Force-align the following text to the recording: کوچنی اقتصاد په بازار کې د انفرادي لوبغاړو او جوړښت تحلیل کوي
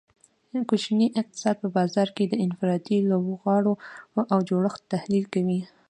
کوچنی 0.69 1.07
اقتصاد 1.19 1.55
په 1.63 1.67
بازار 1.77 2.07
کې 2.15 2.23
د 2.27 2.33
انفرادي 2.45 2.97
لوبغاړو 3.09 3.73
او 4.33 4.39
جوړښت 4.49 4.81
تحلیل 4.93 5.25
کوي 5.33 5.59